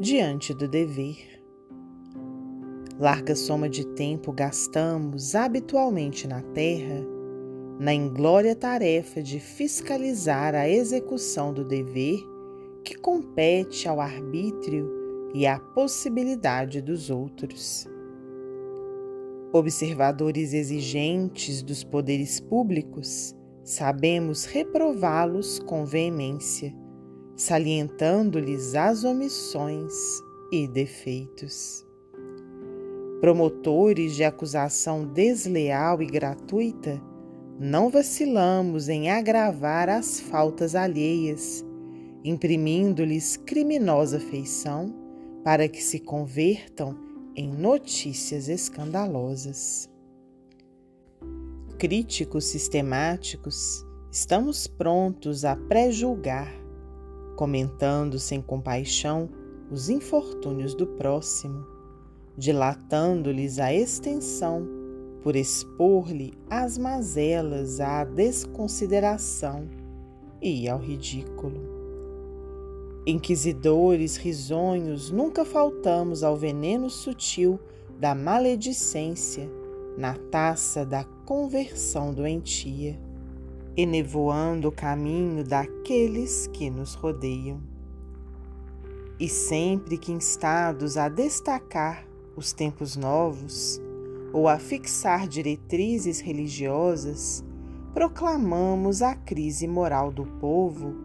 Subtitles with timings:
[0.00, 1.16] diante do dever.
[2.98, 7.18] Larga soma de tempo gastamos habitualmente na Terra
[7.78, 12.18] na inglória tarefa de fiscalizar a execução do dever
[12.84, 17.86] que compete ao arbítrio e à possibilidade dos outros.
[19.52, 26.74] Observadores exigentes dos poderes públicos, sabemos reprová-los com veemência,
[27.38, 29.94] salientando-lhes as omissões
[30.50, 31.86] e defeitos.
[33.20, 37.00] Promotores de acusação desleal e gratuita,
[37.60, 41.64] não vacilamos em agravar as faltas alheias,
[42.24, 44.92] imprimindo-lhes criminosa feição
[45.44, 46.98] para que se convertam
[47.36, 49.88] em notícias escandalosas.
[51.78, 56.67] Críticos sistemáticos, estamos prontos a pré-julgar,
[57.38, 59.28] comentando sem compaixão
[59.70, 61.64] os infortúnios do próximo,
[62.36, 64.66] dilatando-lhes a extensão
[65.22, 69.68] por expor-lhe as mazelas à desconsideração
[70.42, 71.60] e ao ridículo.
[73.06, 77.60] Inquisidores risonhos, nunca faltamos ao veneno sutil
[78.00, 79.48] da maledicência
[79.96, 82.98] na taça da conversão doentia,
[83.80, 87.60] enevoando o caminho daqueles que nos rodeiam.
[89.20, 93.80] E sempre que instados a destacar os tempos novos
[94.32, 97.44] ou a fixar diretrizes religiosas,
[97.94, 100.96] proclamamos a crise moral do povo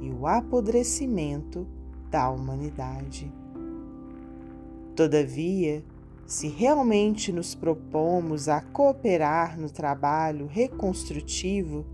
[0.00, 1.66] e o apodrecimento
[2.10, 3.30] da humanidade.
[4.96, 5.84] Todavia,
[6.26, 11.84] se realmente nos propomos a cooperar no trabalho reconstrutivo,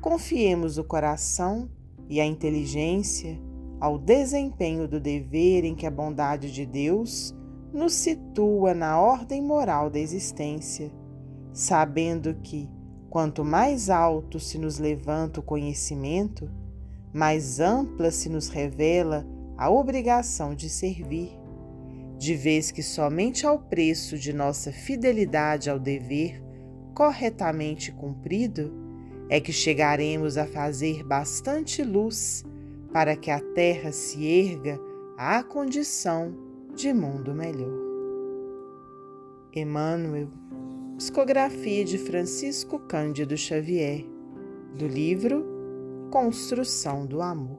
[0.00, 1.68] confiemos o coração
[2.08, 3.40] e a inteligência
[3.80, 7.34] ao desempenho do dever em que a bondade de Deus
[7.72, 10.90] nos situa na ordem moral da existência,
[11.52, 12.70] sabendo que,
[13.10, 16.50] quanto mais alto se nos levanta o conhecimento,
[17.12, 19.26] mais ampla se nos revela
[19.58, 21.38] a obrigação de servir,
[22.18, 26.42] de vez que somente ao preço de nossa fidelidade ao dever
[26.94, 28.85] corretamente cumprido
[29.28, 32.44] é que chegaremos a fazer bastante luz
[32.92, 34.80] para que a terra se erga
[35.16, 36.34] à condição
[36.74, 37.86] de mundo melhor.
[39.54, 40.28] Emmanuel,
[40.96, 44.04] psicografia de Francisco Cândido Xavier,
[44.76, 45.56] do livro
[46.10, 47.58] construção do amor.